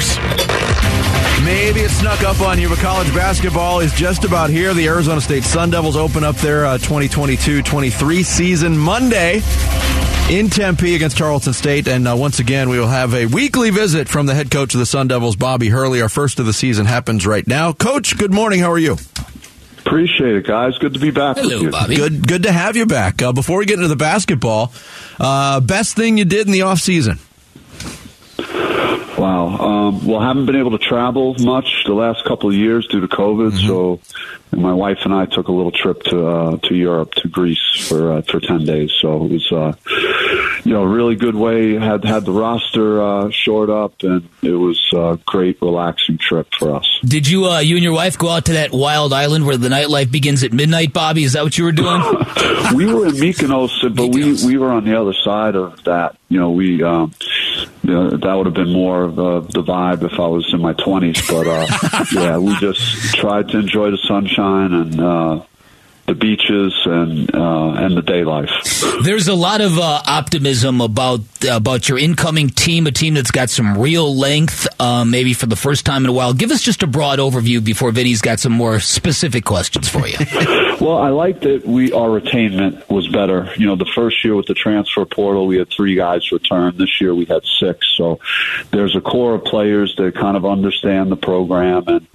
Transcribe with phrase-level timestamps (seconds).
[0.00, 1.44] Steelers.
[1.44, 4.74] Maybe it snuck up on you, but college basketball is just about here.
[4.74, 9.42] The Arizona State Sun Devils open up their 2022-23 season Monday
[10.28, 11.86] in Tempe against Tarleton State.
[11.86, 14.80] And uh, once again, we will have a weekly visit from the head coach of
[14.80, 16.02] the Sun Devils, Bobby Hurley.
[16.02, 17.72] Our first of the season happens right now.
[17.72, 18.60] Coach, good morning.
[18.60, 18.96] How are you?
[19.78, 20.78] Appreciate it, guys.
[20.78, 21.36] Good to be back.
[21.36, 21.70] Hello, with you.
[21.70, 21.94] Bobby.
[21.94, 23.22] Good, good to have you back.
[23.22, 24.72] Uh, before we get into the basketball,
[25.20, 27.20] uh, best thing you did in the off season?
[29.26, 29.46] Wow.
[29.48, 33.08] Um, well, haven't been able to travel much the last couple of years due to
[33.08, 33.52] COVID.
[33.52, 33.66] Mm-hmm.
[33.66, 34.00] So,
[34.52, 38.12] my wife and I took a little trip to uh, to Europe, to Greece for
[38.12, 38.92] uh, for ten days.
[39.00, 39.72] So it was, uh,
[40.64, 41.74] you know, a really good way.
[41.74, 46.74] Had had the roster uh, shored up, and it was a great, relaxing trip for
[46.74, 46.88] us.
[47.04, 49.68] Did you, uh, you and your wife, go out to that wild island where the
[49.68, 51.24] nightlife begins at midnight, Bobby?
[51.24, 52.00] Is that what you were doing?
[52.74, 54.44] we were in Mykonos, but Mykonos.
[54.44, 56.16] we we were on the other side of that.
[56.28, 57.35] You know, we um, you
[57.86, 61.20] that would have been more of uh, the vibe if I was in my twenties.
[61.28, 65.42] But uh, yeah, we just tried to enjoy the sunshine and uh,
[66.06, 68.50] the beaches and uh, and the day life.
[69.02, 73.50] There's a lot of uh, optimism about about your incoming team, a team that's got
[73.50, 76.32] some real length, uh, maybe for the first time in a while.
[76.32, 80.16] Give us just a broad overview before Vinny's got some more specific questions for you.
[80.80, 83.50] Well, I like that we our retainment was better.
[83.56, 86.76] You know, the first year with the transfer portal, we had three guys return.
[86.76, 87.86] This year, we had six.
[87.96, 88.20] So
[88.72, 92.06] there's a core of players that kind of understand the program and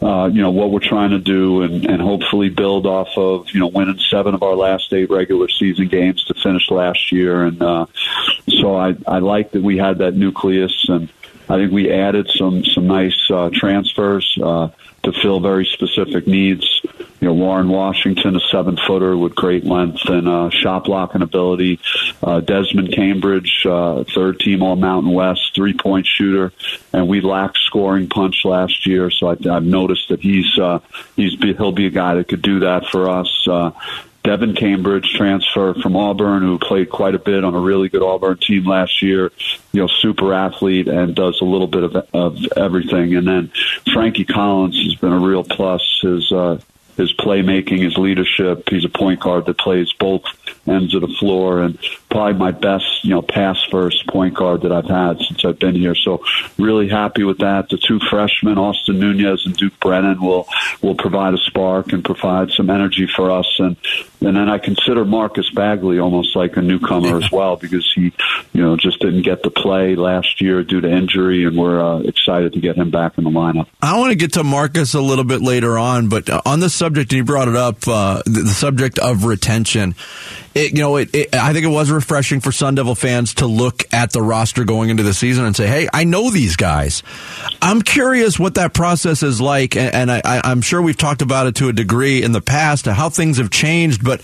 [0.00, 3.58] uh, you know what we're trying to do, and, and hopefully build off of you
[3.58, 7.42] know winning seven of our last eight regular season games to finish last year.
[7.44, 7.86] And uh,
[8.48, 11.08] so I I like that we had that nucleus and.
[11.46, 14.68] I think we added some some nice uh, transfers uh,
[15.02, 16.80] to fill very specific needs.
[16.98, 21.80] You know, Warren Washington, a seven footer with great length and uh, shot blocking ability.
[22.22, 26.52] Uh, Desmond Cambridge, uh, third team All Mountain West, three point shooter,
[26.92, 29.10] and we lacked scoring punch last year.
[29.10, 30.80] So I, I've noticed that he's uh,
[31.16, 33.48] he's be, he'll be a guy that could do that for us.
[33.48, 33.70] Uh,
[34.24, 38.38] Devan Cambridge transfer from Auburn, who played quite a bit on a really good Auburn
[38.38, 39.30] team last year.
[39.72, 43.14] You know, super athlete and does a little bit of, of everything.
[43.14, 43.52] And then
[43.92, 45.82] Frankie Collins has been a real plus.
[46.00, 46.58] His uh,
[46.96, 48.68] his playmaking, his leadership.
[48.68, 50.24] He's a point guard that plays both
[50.66, 51.78] ends of the floor, and
[52.14, 55.74] probably my best, you know, pass first point guard that I've had since I've been
[55.74, 55.96] here.
[55.96, 56.22] So
[56.56, 57.68] really happy with that.
[57.70, 60.46] The two freshmen, Austin Nunez and Duke Brennan, will
[60.80, 63.52] will provide a spark and provide some energy for us.
[63.58, 63.76] And
[64.20, 68.12] and then I consider Marcus Bagley almost like a newcomer as well because he,
[68.52, 71.98] you know, just didn't get to play last year due to injury, and we're uh,
[71.98, 73.66] excited to get him back in the lineup.
[73.82, 76.70] I want to get to Marcus a little bit later on, but uh, on the
[76.70, 79.94] subject, and you brought it up, uh, the, the subject of retention.
[80.54, 83.46] It, you know, it, it, I think it was refreshing for Sun Devil fans to
[83.46, 87.02] look at the roster going into the season and say, "Hey, I know these guys."
[87.62, 91.46] I'm curious what that process is like, and, and I, I'm sure we've talked about
[91.46, 94.20] it to a degree in the past, how things have changed, but.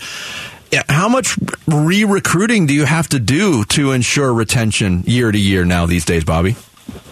[0.87, 1.37] How much
[1.67, 6.23] re-recruiting do you have to do to ensure retention year to year now these days,
[6.23, 6.55] Bobby?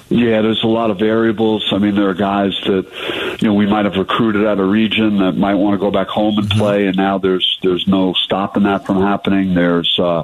[0.10, 1.72] Yeah, there's a lot of variables.
[1.72, 5.18] I mean, there are guys that you know we might have recruited out of region
[5.18, 8.64] that might want to go back home and play, and now there's there's no stopping
[8.64, 9.54] that from happening.
[9.54, 10.24] There's uh,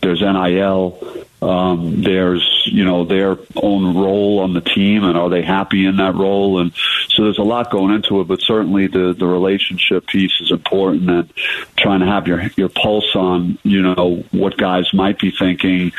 [0.00, 1.26] there's NIL.
[1.42, 5.96] Um, there's you know their own role on the team, and are they happy in
[5.96, 6.60] that role?
[6.60, 6.72] And
[7.14, 8.28] so there's a lot going into it.
[8.28, 11.32] But certainly the the relationship piece is important, and
[11.76, 15.92] trying to have your your pulse on you know what guys might be thinking,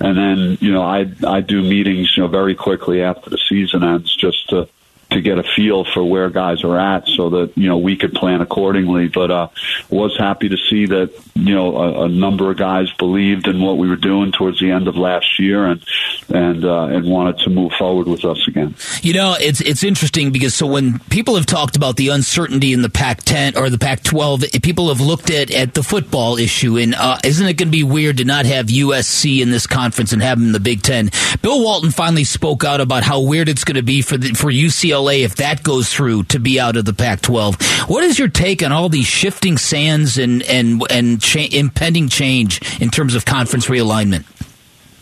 [0.00, 3.82] and then you know I I do meetings you know very quickly after the season
[3.82, 4.68] ends just to
[5.10, 8.14] to get a feel for where guys are at so that you know we could
[8.14, 9.48] plan accordingly but uh
[9.90, 13.76] was happy to see that you know a, a number of guys believed in what
[13.76, 15.84] we were doing towards the end of last year and
[16.30, 20.30] and uh, and wanted to move forward with us again You know, it's it's interesting
[20.30, 24.62] because so when people have talked about the uncertainty in the Pac-10 or the Pac-12,
[24.62, 27.82] people have looked at at the football issue, and uh, isn't it going to be
[27.82, 31.10] weird to not have USC in this conference and have them in the Big Ten?
[31.42, 34.50] Bill Walton finally spoke out about how weird it's going to be for the, for
[34.50, 37.88] UCLA if that goes through to be out of the Pac-12.
[37.88, 42.80] What is your take on all these shifting sands and and and cha- impending change
[42.80, 44.24] in terms of conference realignment?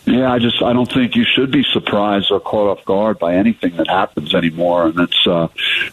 [0.09, 3.35] Yeah, I just I don't think you should be surprised or caught off guard by
[3.35, 4.87] anything that happens anymore.
[4.87, 5.49] And it's uh,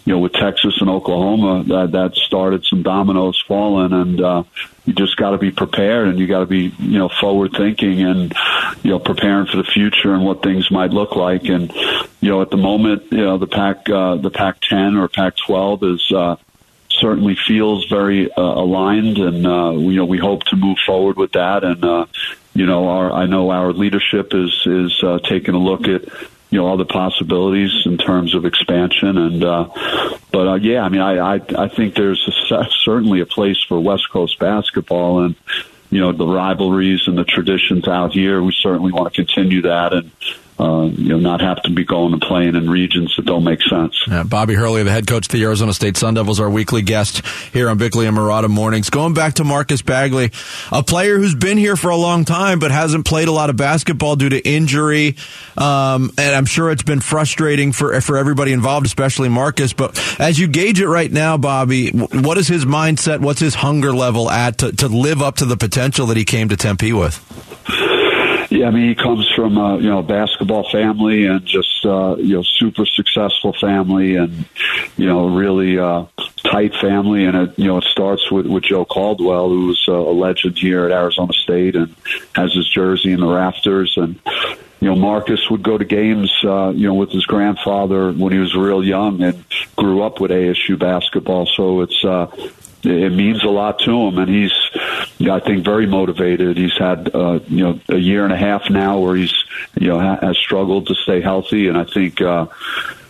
[0.07, 4.45] you know with Texas and Oklahoma that that started some dominoes falling, and uh,
[4.87, 8.01] you just got to be prepared and you got to be you know forward thinking
[8.01, 8.35] and
[8.83, 11.45] you know preparing for the future and what things might look like.
[11.45, 11.71] And
[12.23, 15.37] you know at the moment, you know the Pac uh, the Pac ten or Pac
[15.37, 16.11] twelve is.
[16.11, 16.37] Uh,
[17.01, 21.33] certainly feels very uh, aligned, and uh, you know we hope to move forward with
[21.33, 21.65] that.
[21.65, 22.07] And uh,
[22.59, 26.05] you know, our I know our leadership is is uh, taking a look at
[26.51, 29.19] you know other possibilities in terms of expansion.
[29.19, 29.69] And uh,
[30.33, 33.79] but uh, yeah, I mean, I, I I think there's a, certainly a place for
[33.81, 35.35] West Coast basketball and
[35.91, 38.43] you know the rivalries and the traditions out here.
[38.43, 40.11] We certainly want to continue that and
[40.59, 43.61] uh, you know, not have to be going and playing in regions that don't make
[43.63, 43.95] sense.
[44.07, 47.25] Yeah, Bobby Hurley, the head coach of the Arizona State Sun Devils, our weekly guest
[47.53, 48.89] here on Bickley and Marotta Mornings.
[48.89, 50.31] Going back to Marcus Bagley,
[50.73, 53.57] a player who's been here for a long time but hasn't played a lot of
[53.57, 55.17] basketball due to injury,
[55.59, 59.73] um, and I'm sure it's been frustrating for for everybody involved, especially Marcus.
[59.75, 63.21] But as you gauge it right now, Bobby, what is his mindset?
[63.21, 66.49] What's his hunger level at to, to live up to the potential that he came
[66.49, 67.23] to Tempe with?
[68.57, 72.37] Yeah, I mean, he comes from a you know basketball family and just uh, you
[72.37, 74.47] know super successful family and
[74.97, 76.07] you know really uh,
[76.39, 77.27] tight family.
[77.27, 80.87] And it you know it starts with with Joe Caldwell who's uh, a legend here
[80.87, 81.95] at Arizona State and
[82.35, 83.95] has his jersey in the rafters.
[83.99, 84.19] And
[84.81, 88.39] you know Marcus would go to games uh, you know with his grandfather when he
[88.39, 89.45] was real young and
[89.77, 91.45] grew up with ASU basketball.
[91.45, 92.29] So it's uh
[92.87, 94.53] it means a lot to him, and he's,
[95.21, 96.57] I think, very motivated.
[96.57, 99.35] He's had, uh, you know, a year and a half now where he's,
[99.79, 102.47] you know, ha- has struggled to stay healthy, and I think, uh,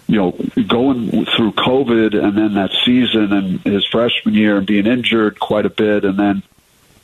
[0.07, 0.31] you know,
[0.69, 5.67] going through COVID and then that season and his freshman year and being injured quite
[5.67, 6.43] a bit, and then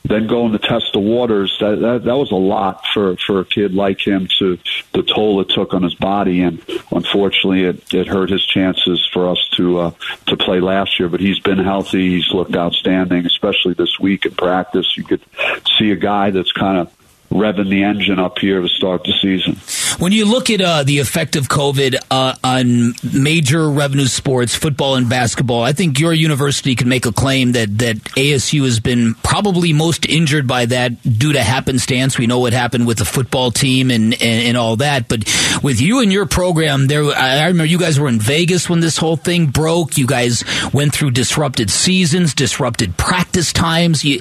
[0.05, 1.57] then going to test the waters.
[1.61, 4.59] That, that that was a lot for for a kid like him to
[4.93, 6.43] the toll it took on his body.
[6.43, 9.91] And unfortunately it, it hurt his chances for us to uh,
[10.27, 11.09] to play last year.
[11.09, 12.11] But he's been healthy.
[12.11, 14.97] He's looked outstanding especially this week in practice.
[14.97, 15.23] You could
[15.79, 16.93] see a guy that's kind of
[17.31, 19.57] revving the engine up here to start the season.
[19.99, 24.97] When you look at uh, the effect of COVID uh, on major revenue sports, football
[24.97, 29.15] and basketball, I think your university can make a claim that, that ASU has been
[29.23, 32.19] probably most injured by that due to happenstance.
[32.19, 35.09] We know what happened with the football team and, and, and all that.
[35.09, 35.25] But
[35.63, 38.97] with you and your program, there, I remember you guys were in Vegas when this
[38.97, 39.97] whole thing broke.
[39.97, 44.05] You guys went through disrupted seasons, disrupted practice times.
[44.05, 44.21] You,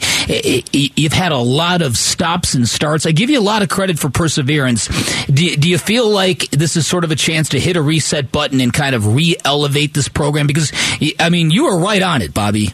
[0.71, 3.99] you've had a lot of stops and starts I give you a lot of credit
[3.99, 4.87] for perseverance.
[5.27, 8.31] Do, do you feel like this is sort of a chance to hit a reset
[8.31, 10.47] button and kind of re elevate this program?
[10.47, 10.71] Because,
[11.19, 12.69] I mean, you were right on it, Bobby.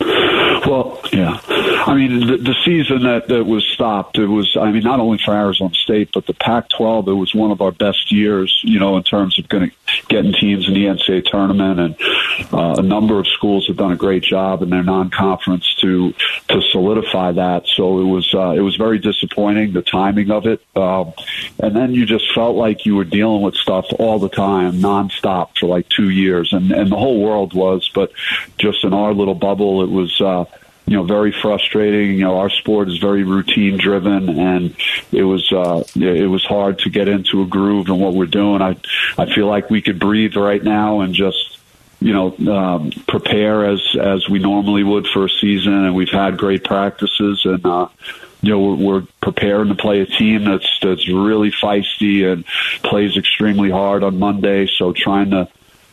[0.00, 1.40] Well, yeah.
[1.86, 5.18] I mean, the, the season that, that was stopped, it was, I mean, not only
[5.24, 8.80] for Arizona State, but the Pac 12, it was one of our best years, you
[8.80, 11.78] know, in terms of going to getting teams in the NCAA tournament.
[11.78, 11.96] And
[12.52, 16.12] uh, a number of schools have done a great job in their non conference to,
[16.48, 17.66] to solidify that.
[17.66, 20.62] So it was, uh, it was very disappointing, the timing of it.
[20.74, 21.12] Um,
[21.58, 25.58] and then you just felt like you were dealing with stuff all the time, nonstop
[25.58, 26.52] for like two years.
[26.52, 28.12] And, and the whole world was, but
[28.58, 30.44] just in our little bubble, it was, uh,
[30.86, 32.12] you know, very frustrating.
[32.12, 34.76] You know, our sport is very routine driven, and
[35.10, 38.62] it was uh, it was hard to get into a groove in what we're doing.
[38.62, 38.76] I
[39.18, 41.58] I feel like we could breathe right now and just
[42.00, 46.36] you know um, prepare as as we normally would for a season, and we've had
[46.36, 47.64] great practices and.
[47.64, 47.88] uh
[48.42, 52.44] you know we're, we're preparing to play a team that's that's really feisty and
[52.82, 54.68] plays extremely hard on Monday.
[54.78, 55.48] So trying to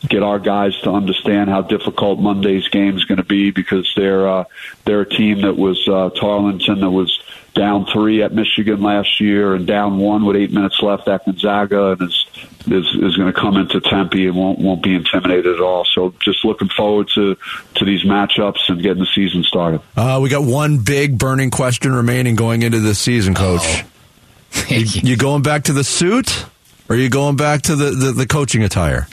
[0.09, 4.27] get our guys to understand how difficult Monday's game is going to be because they're
[4.27, 4.43] uh,
[4.85, 7.19] they're a team that was uh, Tarleton that was
[7.53, 11.91] down three at Michigan last year and down one with eight minutes left at Gonzaga
[11.91, 12.25] and is
[12.65, 15.85] is, is going to come into Tempe and won't won't be intimidated at all.
[15.85, 17.37] So just looking forward to
[17.75, 19.81] to these matchups and getting the season started.
[19.95, 23.61] Uh, we got one big burning question remaining going into this season, Coach.
[23.63, 24.65] Oh.
[24.67, 26.45] you, you going back to the suit,
[26.89, 29.07] or are you going back to the, the, the coaching attire?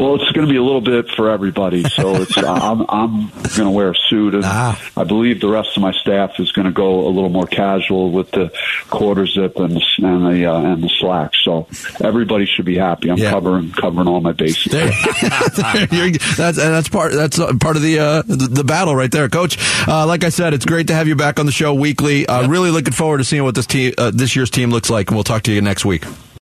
[0.00, 1.82] Well, it's going to be a little bit for everybody.
[1.86, 4.80] So it's I'm I'm going to wear a suit, and ah.
[4.96, 8.10] I believe the rest of my staff is going to go a little more casual
[8.10, 8.50] with the
[8.88, 11.44] quarter zip and the and the, uh, and the slacks.
[11.44, 11.68] So
[12.02, 13.10] everybody should be happy.
[13.10, 13.30] I'm yeah.
[13.30, 14.72] covering covering all my bases.
[14.72, 19.58] that's that's part that's part of the uh, the, the, battle right there, Coach.
[19.86, 22.26] Uh, like I said, it's great to have you back on the show weekly.
[22.26, 22.48] Uh.
[22.48, 25.16] Really looking forward to seeing what this team uh, this year's team looks like, and
[25.18, 26.06] we'll talk to you next week.